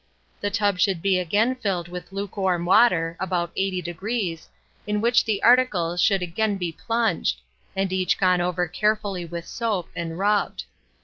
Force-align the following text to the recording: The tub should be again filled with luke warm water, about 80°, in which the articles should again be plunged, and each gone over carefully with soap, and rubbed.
The 0.39 0.49
tub 0.49 0.79
should 0.79 1.03
be 1.03 1.19
again 1.19 1.53
filled 1.53 1.87
with 1.87 2.11
luke 2.11 2.35
warm 2.35 2.65
water, 2.65 3.15
about 3.19 3.55
80°, 3.55 4.47
in 4.87 4.99
which 4.99 5.23
the 5.25 5.43
articles 5.43 6.01
should 6.01 6.23
again 6.23 6.57
be 6.57 6.71
plunged, 6.71 7.39
and 7.75 7.93
each 7.93 8.17
gone 8.17 8.41
over 8.41 8.67
carefully 8.67 9.25
with 9.25 9.45
soap, 9.47 9.89
and 9.95 10.17
rubbed. 10.17 10.63